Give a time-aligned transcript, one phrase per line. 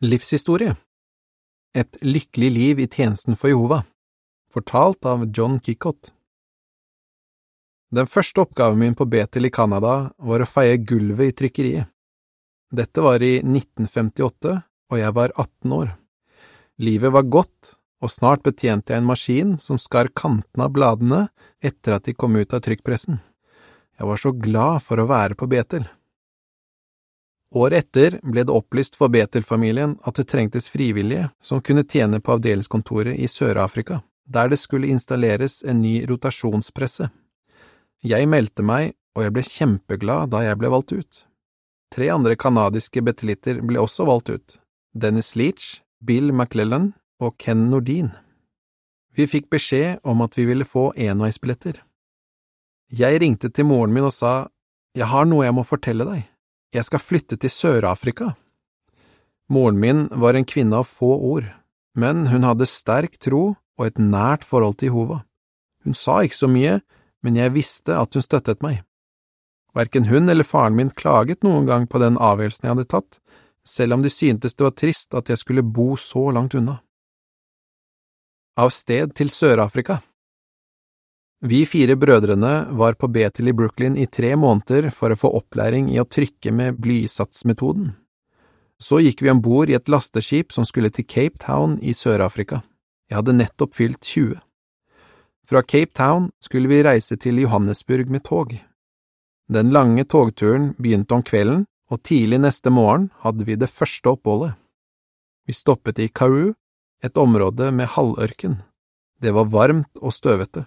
[0.00, 0.72] Livshistorie
[1.76, 3.82] Et lykkelig liv i tjenesten for Jehova
[4.48, 6.14] Fortalt av John Kickott
[7.92, 11.92] Den første oppgaven min på Betel i Canada var å feie gulvet i trykkeriet.
[12.72, 14.56] Dette var i 1958,
[14.88, 15.92] og jeg var 18 år.
[16.80, 21.24] Livet var godt, og snart betjente jeg en maskin som skar kantene av bladene
[21.60, 23.20] etter at de kom ut av trykkpressen.
[24.00, 25.84] Jeg var så glad for å være på Betel.
[27.54, 32.36] Året etter ble det opplyst for Betel-familien at det trengtes frivillige som kunne tjene på
[32.36, 37.08] avdelingskontoret i Sør-Afrika, der det skulle installeres en ny rotasjonspresse.
[38.06, 41.24] Jeg meldte meg, og jeg ble kjempeglad da jeg ble valgt ut.
[41.90, 44.58] Tre andre canadiske betelitter ble også valgt ut,
[44.94, 48.12] Dennis Leach, Bill McLellan og Ken Nordin.
[49.10, 51.82] Vi fikk beskjed om at vi ville få enveisbilletter.
[52.94, 54.48] Jeg ringte til moren min og sa,
[54.94, 56.29] Jeg har noe jeg må fortelle deg,
[56.74, 58.34] jeg skal flytte til Sør-Afrika.
[59.50, 61.48] Moren min var en kvinne av få ord,
[61.98, 65.22] men hun hadde sterk tro og et nært forhold til Jehova.
[65.84, 66.78] Hun sa ikke så mye,
[67.24, 68.84] men jeg visste at hun støttet meg.
[69.74, 73.18] Verken hun eller faren min klaget noen gang på den avgjørelsen jeg hadde tatt,
[73.66, 76.80] selv om de syntes det var trist at jeg skulle bo så langt unna.
[78.60, 80.00] Av sted til Sør-Afrika
[81.40, 85.86] Vi fire brødrene var på Betel i Brooklyn i tre måneder for å få opplæring
[85.88, 87.94] i å trykke med blysatsmetoden.
[88.76, 92.60] Så gikk vi om bord i et lasteskip som skulle til Cape Town i Sør-Afrika.
[93.08, 94.34] Jeg hadde nettopp fylt 20.
[95.48, 98.52] Fra Cape Town skulle vi reise til Johannesburg med tog.
[99.48, 104.52] Den lange togturen begynte om kvelden, og tidlig neste morgen hadde vi det første oppholdet.
[105.48, 106.52] Vi stoppet i Karoo,
[107.02, 108.60] et område med halvørken.
[109.20, 110.66] Det var varmt og støvete.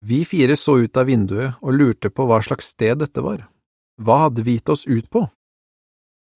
[0.00, 3.44] Vi fire så ut av vinduet og lurte på hva slags sted dette var.
[4.00, 5.26] Hva hadde vi gitt oss ut på?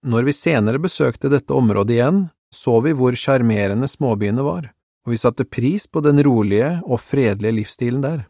[0.05, 2.19] Når vi senere besøkte dette området igjen,
[2.53, 4.69] så vi hvor sjarmerende småbyene var,
[5.07, 8.27] og vi satte pris på den rolige og fredelige livsstilen der.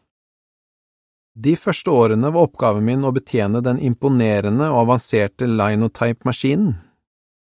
[1.35, 6.77] De første årene var oppgaven min å betjene den imponerende og avanserte linotype-maskinen.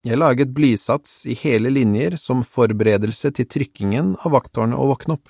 [0.04, 5.28] Jeg laget blysats i hele linjer som forberedelse til trykkingen av vakttårnet og våkne opp.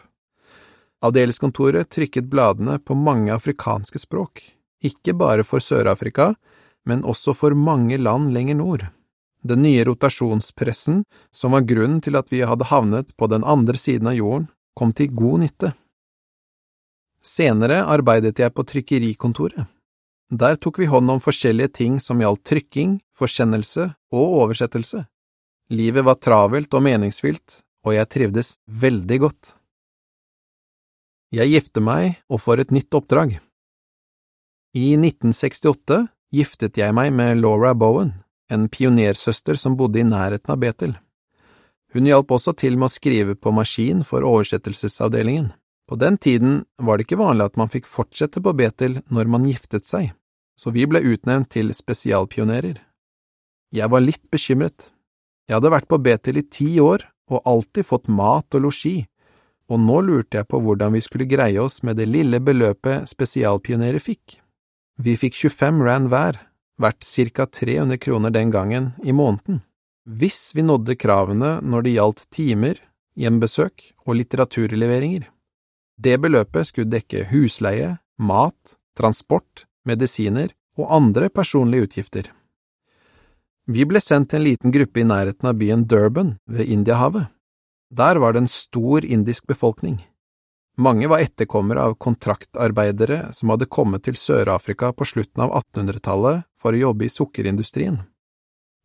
[1.05, 4.41] Avdelingskontoret trykket bladene på mange afrikanske språk,
[4.85, 6.33] ikke bare for Sør-Afrika,
[6.89, 8.87] men også for mange land lenger nord.
[9.45, 14.09] Den nye rotasjonspressen, som var grunnen til at vi hadde havnet på den andre siden
[14.09, 15.73] av jorden, kom til god nytte.
[17.25, 19.69] Senere arbeidet jeg på trykkerikontoret.
[20.33, 25.05] Der tok vi hånd om forskjellige ting som gjaldt trykking, forsendelse og oversettelse.
[25.71, 29.55] Livet var travelt og meningsfylt, og jeg trivdes veldig godt.
[31.33, 33.39] Jeg gifter meg og får et nytt oppdrag.
[34.75, 36.03] I 1968
[36.35, 38.13] giftet jeg meg med Laura Bowen,
[38.51, 40.97] en pionersøster som bodde i nærheten av Betel.
[41.95, 45.53] Hun hjalp også til med å skrive på maskin for oversettelsesavdelingen.
[45.87, 49.47] På den tiden var det ikke vanlig at man fikk fortsette på Betel når man
[49.47, 50.11] giftet seg,
[50.59, 52.81] så vi ble utnevnt til spesialpionerer.
[53.75, 54.91] Jeg var litt bekymret.
[55.47, 59.05] Jeg hadde vært på Betel i ti år og alltid fått mat og losji,
[59.71, 64.03] og nå lurte jeg på hvordan vi skulle greie oss med det lille beløpet spesialpionerer
[64.03, 64.39] fikk.
[65.01, 66.39] Vi fikk 25 rand hver,
[66.79, 69.63] verdt ca 300 kroner den gangen, i måneden.
[70.05, 72.79] Hvis vi nådde kravene når det gjaldt timer,
[73.17, 75.29] hjembesøk og litteraturleveringer.
[75.97, 82.31] Det beløpet skulle dekke husleie, mat, transport, medisiner og andre personlige utgifter.
[83.65, 87.31] Vi ble sendt til en liten gruppe i nærheten av byen Durban ved Indiahavet.
[87.95, 90.01] Der var det en stor indisk befolkning.
[90.77, 96.75] Mange var etterkommere av kontraktarbeidere som hadde kommet til Sør-Afrika på slutten av 1800-tallet for
[96.75, 98.01] å jobbe i sukkerindustrien.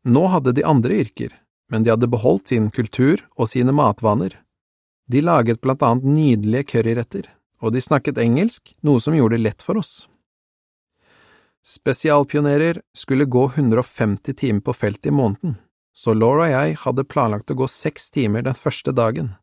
[0.06, 1.34] Nå hadde de andre yrker,
[1.74, 4.36] men de hadde beholdt sin kultur og sine matvaner.
[5.09, 7.26] De laget blant annet nydelige curryretter,
[7.66, 10.03] og de snakket engelsk, noe som gjorde det lett for oss.
[11.66, 15.58] Spesialpionerer skulle gå 150 timer på feltet i måneden,
[16.00, 19.34] så Laura og jeg hadde planlagt å gå seks timer den første dagen.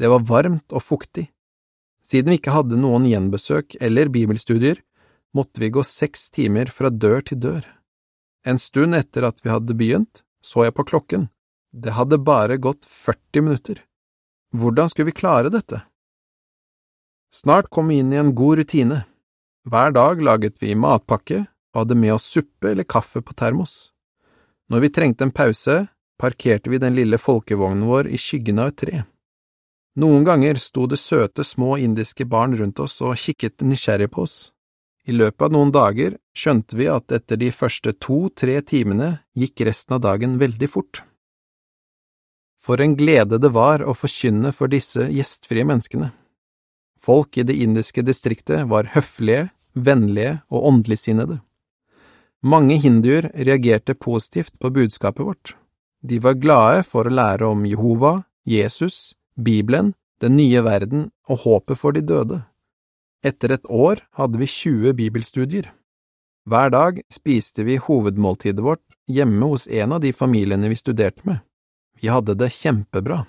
[0.00, 1.28] Det var varmt og fuktig.
[2.02, 4.80] Siden vi ikke hadde noen gjenbesøk eller bibelstudier,
[5.36, 7.68] måtte vi gå seks timer fra dør til dør.
[8.42, 11.28] En stund etter at vi hadde begynt, så jeg på klokken.
[11.70, 13.84] Det hadde bare gått 40 minutter.
[14.56, 15.84] Hvordan skulle vi klare dette?
[17.30, 19.04] Snart kom vi inn i en god rutine.
[19.70, 23.92] Hver dag laget vi matpakke og hadde med oss suppe eller kaffe på termos.
[24.70, 25.84] Når vi trengte en pause,
[26.20, 29.02] parkerte vi den lille folkevognen vår i skyggen av et tre.
[30.00, 34.38] Noen ganger sto det søte små indiske barn rundt oss og kikket nysgjerrig på oss.
[35.08, 39.96] I løpet av noen dager skjønte vi at etter de første to–tre timene gikk resten
[39.96, 41.02] av dagen veldig fort.
[42.60, 46.10] For en glede det var å forkynne for disse gjestfrie menneskene.
[47.00, 51.40] Folk i det indiske distriktet var høflige, vennlige og åndeligsinnede.
[52.44, 55.56] Mange hinduer reagerte positivt på budskapet vårt.
[56.00, 61.80] De var glade for å lære om Jehova, Jesus, Bibelen, den nye verden og håpet
[61.80, 62.40] for de døde.
[63.24, 65.68] Etter et år hadde vi 20 bibelstudier.
[66.48, 71.44] Hver dag spiste vi hovedmåltidet vårt hjemme hos en av de familiene vi studerte med.
[72.00, 73.26] Vi hadde det kjempebra.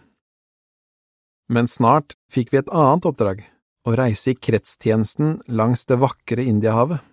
[1.52, 3.44] Men snart fikk vi et annet oppdrag,
[3.84, 7.04] å reise i kretstjenesten langs det vakre Indiahavet.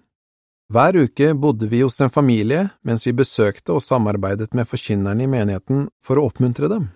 [0.68, 5.30] Hver uke bodde vi hos en familie mens vi besøkte og samarbeidet med forkynnerne i
[5.30, 6.90] menigheten for å oppmuntre dem.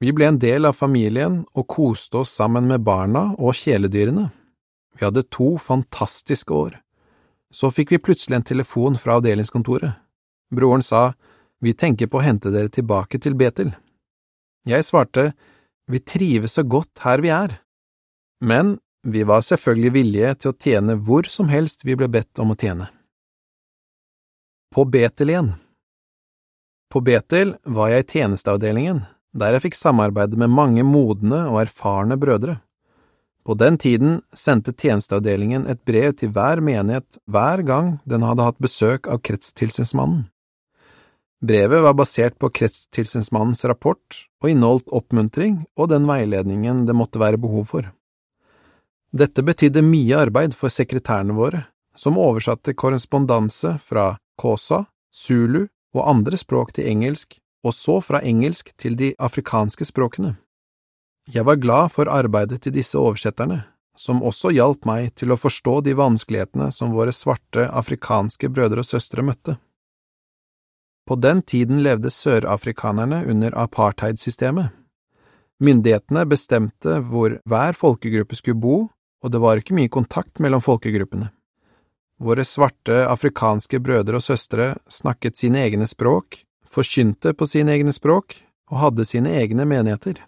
[0.00, 4.26] Vi ble en del av familien og koste oss sammen med barna og kjæledyrene.
[4.96, 6.76] Vi hadde to fantastiske år.
[7.52, 9.96] Så fikk vi plutselig en telefon fra avdelingskontoret.
[10.52, 11.14] Broren sa,
[11.60, 13.74] Vi tenker på å hente dere tilbake til Betel.
[14.64, 15.32] Jeg svarte,
[15.88, 17.60] Vi trives så godt her vi er.
[18.40, 22.52] Men vi var selvfølgelig villige til å tjene hvor som helst vi ble bedt om
[22.52, 22.90] å tjene.
[24.70, 25.52] På Betel igjen
[26.92, 32.18] På Betel var jeg i tjenesteavdelingen, der jeg fikk samarbeide med mange modne og erfarne
[32.20, 32.58] brødre.
[33.46, 38.60] På den tiden sendte tjenesteavdelingen et brev til hver menighet hver gang den hadde hatt
[38.60, 40.28] besøk av kretstilsynsmannen.
[41.40, 47.40] Brevet var basert på kretstilsynsmannens rapport og inneholdt oppmuntring og den veiledningen det måtte være
[47.40, 47.88] behov for.
[49.10, 51.64] Dette betydde mye arbeid for sekretærene våre,
[51.98, 55.64] som oversatte korrespondanse fra Kosa, Zulu
[55.96, 57.34] og andre språk til engelsk,
[57.66, 60.36] og så fra engelsk til de afrikanske språkene.
[61.28, 63.64] Jeg var glad for arbeidet til disse oversetterne,
[63.98, 68.88] som også hjalp meg til å forstå de vanskelighetene som våre svarte afrikanske brødre og
[68.88, 69.58] søstre møtte.
[71.04, 74.70] På den tiden levde sørafrikanerne under apartheidsystemet.
[75.60, 78.76] Myndighetene bestemte hvor hver folkegruppe skulle bo,
[79.24, 81.30] og det var ikke mye kontakt mellom folkegruppene.
[82.20, 88.36] Våre svarte afrikanske brødre og søstre snakket sine egne språk, forkynte på sine egne språk
[88.70, 90.20] og hadde sine egne menigheter.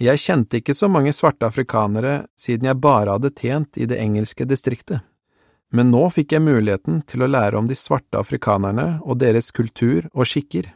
[0.00, 4.44] Jeg kjente ikke så mange svarte afrikanere siden jeg bare hadde tjent i det engelske
[4.48, 5.00] distriktet,
[5.72, 10.08] men nå fikk jeg muligheten til å lære om de svarte afrikanerne og deres kultur
[10.12, 10.68] og skikker.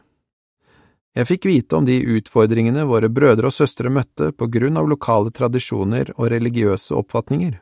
[1.11, 5.33] Jeg fikk vite om de utfordringene våre brødre og søstre møtte på grunn av lokale
[5.35, 7.57] tradisjoner og religiøse oppfatninger.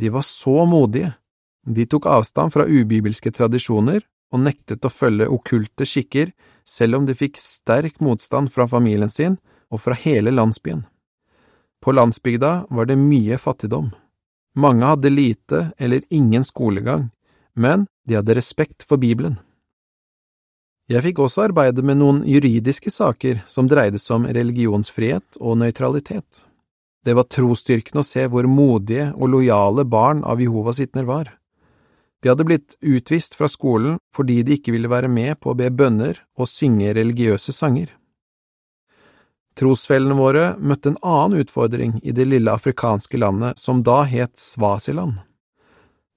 [0.00, 1.12] De var så modige.
[1.68, 4.00] De tok avstand fra ubibelske tradisjoner
[4.32, 6.32] og nektet å følge okkulte skikker
[6.64, 9.36] selv om de fikk sterk motstand fra familien sin
[9.72, 10.86] og fra hele landsbyen.
[11.82, 13.90] På landsbygda var det mye fattigdom.
[14.56, 17.10] Mange hadde lite eller ingen skolegang,
[17.54, 19.38] men de hadde respekt for Bibelen.
[20.92, 26.42] Jeg fikk også arbeide med noen juridiske saker som dreide seg om religionsfrihet og nøytralitet.
[27.02, 31.30] Det var trosstyrkende å se hvor modige og lojale barn av Jehovas vitner var.
[32.22, 35.70] De hadde blitt utvist fra skolen fordi de ikke ville være med på å be
[35.72, 37.88] bønner og synge religiøse sanger.
[39.58, 45.18] Trosfellene våre møtte en annen utfordring i det lille afrikanske landet som da het Svasiland.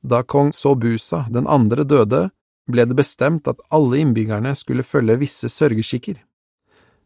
[0.03, 2.27] Da kong Sobusa den andre døde,
[2.71, 6.17] ble det bestemt at alle innbyggerne skulle følge visse sørgeskikker.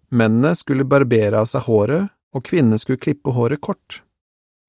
[0.09, 4.01] Mennene skulle barbere av seg håret, og kvinnene skulle klippe håret kort.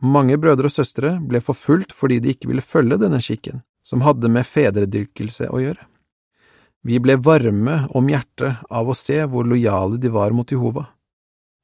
[0.01, 4.31] Mange brødre og søstre ble forfulgt fordi de ikke ville følge denne skikken, som hadde
[4.33, 5.85] med fedredyrkelse å gjøre.
[6.83, 10.87] Vi ble varme om hjertet av å se hvor lojale de var mot Jehova.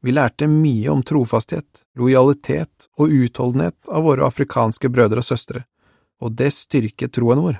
[0.04, 5.64] Vi lærte mye om trofasthet, lojalitet og utholdenhet av våre afrikanske brødre og søstre,
[6.21, 7.56] og det styrket troen vår.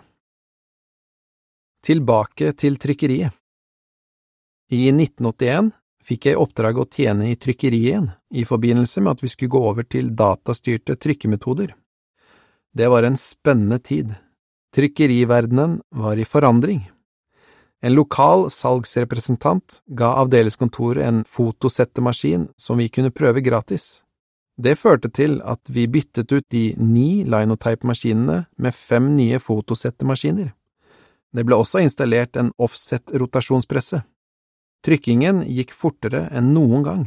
[1.87, 3.31] Tilbake til trykkeriet
[4.75, 5.69] I 1981
[6.03, 9.61] fikk jeg oppdrag å tjene i trykkeriet igjen, i forbindelse med at vi skulle gå
[9.69, 11.71] over til datastyrte trykkemetoder.
[12.75, 14.11] Det var en spennende tid.
[14.75, 16.83] Trykkeriverdenen var i forandring.
[17.79, 24.03] En lokal salgsrepresentant ga avdelingskontoret en fotosettemaskin som vi kunne prøve gratis.
[24.59, 30.51] Det førte til at vi byttet ut de ni linotype-maskinene med fem nye fotosettemaskiner.
[31.37, 34.01] Det ble også installert en offset-rotasjonspresse.
[34.87, 37.07] Trykkingen gikk fortere enn noen gang.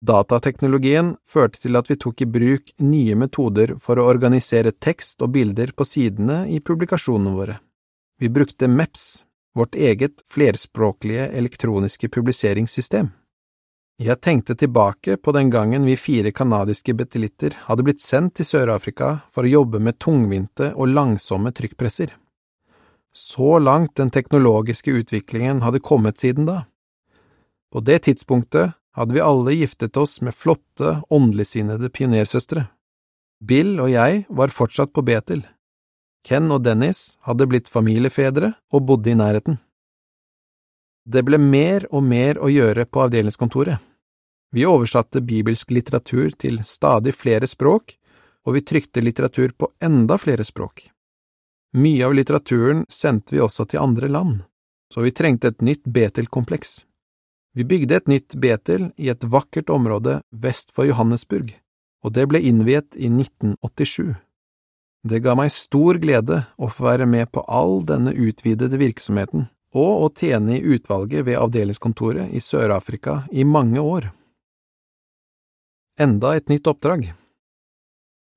[0.00, 5.34] Datateknologien førte til at vi tok i bruk nye metoder for å organisere tekst og
[5.34, 7.58] bilder på sidene i publikasjonene våre.
[8.20, 13.10] Vi brukte MEPS, vårt eget flerspråklige elektroniske publiseringssystem.
[14.00, 19.18] Jeg tenkte tilbake på den gangen vi fire canadiske betelitter hadde blitt sendt til Sør-Afrika
[19.28, 22.14] for å jobbe med tungvinte og langsomme trykkpresser.
[23.16, 26.64] Så langt den teknologiske utviklingen hadde kommet siden da.
[27.72, 32.66] På det tidspunktet hadde vi alle giftet oss med flotte, åndeligsinnede pionersøstre.
[33.40, 35.44] Bill og jeg var fortsatt på Betel.
[36.26, 39.58] Ken og Dennis hadde blitt familiefedre og bodde i nærheten.
[41.08, 43.80] Det ble mer og mer å gjøre på avdelingskontoret.
[44.52, 47.94] Vi oversatte bibelsk litteratur til stadig flere språk,
[48.46, 50.90] og vi trykte litteratur på enda flere språk.
[51.72, 54.40] Mye av litteraturen sendte vi også til andre land,
[54.90, 56.80] så vi trengte et nytt Betel-kompleks.
[57.54, 61.52] Vi bygde et nytt Betel i et vakkert område vest for Johannesburg,
[62.02, 64.16] og det ble innviet i 1987.
[65.06, 70.04] Det ga meg stor glede å få være med på all denne utvidede virksomheten og
[70.04, 74.10] å tjene i utvalget ved avdelingskontoret i Sør-Afrika i mange år.
[76.00, 77.12] Enda et nytt oppdrag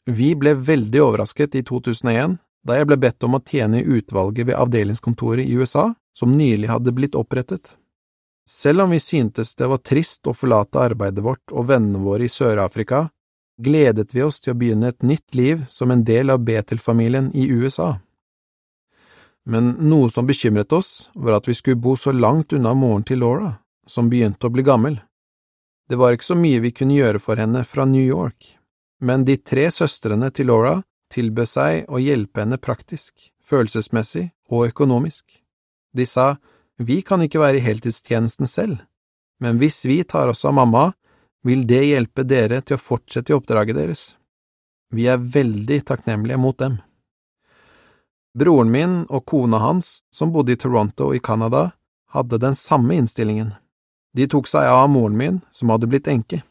[0.06, 4.48] Vi ble veldig overrasket i 2001 da jeg ble bedt om å tjene i utvalget
[4.48, 7.76] ved avdelingskontoret i USA, som nylig hadde blitt opprettet.
[8.48, 12.32] Selv om vi syntes det var trist å forlate arbeidet vårt og vennene våre i
[12.32, 13.08] Sør-Afrika,
[13.64, 17.48] gledet vi oss til å begynne et nytt liv som en del av Betel-familien i
[17.52, 17.98] USA.
[19.46, 23.20] Men noe som bekymret oss, var at vi skulle bo så langt unna moren til
[23.24, 25.00] Laura, som begynte å bli gammel.
[25.90, 28.56] Det var ikke så mye vi kunne gjøre for henne fra New York,
[29.04, 30.78] men de tre søstrene til Laura
[31.14, 35.40] tilbød seg å hjelpe henne praktisk, følelsesmessig og økonomisk.
[35.94, 36.38] De sa,
[36.82, 38.82] vi kan ikke være i heltidstjenesten selv,
[39.40, 40.92] men hvis vi tar oss av mamma,
[41.44, 44.04] vil det hjelpe dere til å fortsette i oppdraget deres.
[44.94, 46.80] Vi er veldig takknemlige mot dem.
[48.34, 51.72] Broren min og kona hans, som bodde i Toronto i Canada,
[52.14, 53.54] hadde den samme innstillingen.
[54.14, 56.44] De tok seg av moren min, som hadde blitt enke.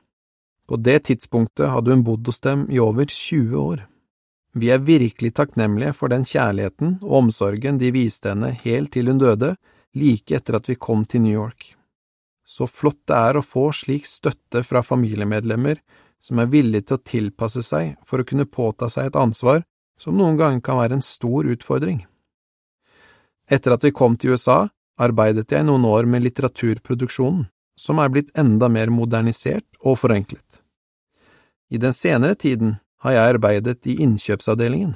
[0.69, 3.87] På det tidspunktet hadde hun bodd hos dem i over 20 år.
[4.53, 9.21] Vi er virkelig takknemlige for den kjærligheten og omsorgen de viste henne helt til hun
[9.21, 9.55] døde,
[9.97, 11.73] like etter at vi kom til New York.
[12.45, 15.81] Så flott det er å få slik støtte fra familiemedlemmer
[16.23, 19.65] som er villige til å tilpasse seg for å kunne påta seg et ansvar
[19.99, 22.03] som noen ganger kan være en stor utfordring.
[23.49, 24.67] Etter at vi kom til USA,
[25.01, 27.47] arbeidet jeg noen år med litteraturproduksjonen,
[27.79, 30.61] som er blitt enda mer modernisert og forenklet.
[31.73, 34.95] I den senere tiden har jeg arbeidet i innkjøpsavdelingen.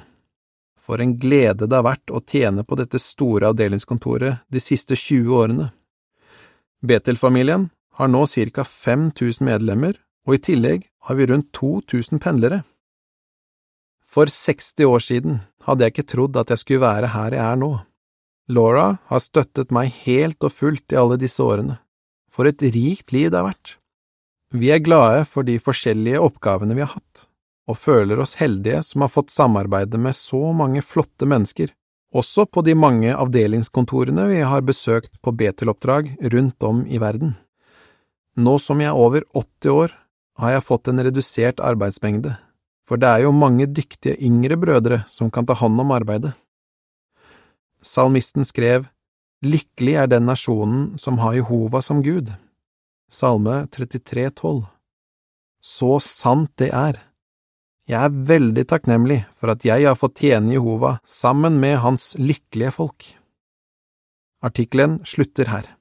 [0.79, 5.33] For en glede det har vært å tjene på dette store avdelingskontoret de siste 20
[5.35, 5.67] årene.
[6.87, 7.67] Betel-familien
[7.99, 8.23] har nå
[8.55, 12.63] ca 5000 medlemmer, og i tillegg har vi rundt 2000 pendlere.
[14.07, 17.59] For 60 år siden hadde jeg ikke trodd at jeg skulle være her jeg er
[17.59, 17.73] nå.
[18.47, 21.81] Laura har støttet meg helt og fullt i alle disse årene.
[22.31, 23.75] For et rikt liv det har vært.
[24.55, 27.26] Vi er glade for de forskjellige oppgavene vi har hatt
[27.67, 31.73] og føler oss heldige som har fått samarbeide med så mange flotte mennesker,
[32.15, 37.35] også på de mange avdelingskontorene vi har besøkt på Betel-oppdrag rundt om i verden.
[38.37, 39.95] Nå som jeg er over 80 år,
[40.37, 42.35] har jeg fått en redusert arbeidsmengde,
[42.87, 46.35] for det er jo mange dyktige yngre brødre som kan ta hånd om arbeidet.
[47.81, 48.87] Salmisten skrev
[49.45, 52.31] Lykkelig er den nasjonen som har Jehova som Gud.
[53.09, 54.63] Salme 33, 12.
[55.61, 56.97] Så sant det er.
[57.87, 62.73] Jeg er veldig takknemlig for at jeg har fått tjene Jehova sammen med hans lykkelige
[62.75, 63.05] folk.
[64.43, 65.76] Artikkelen slutter her.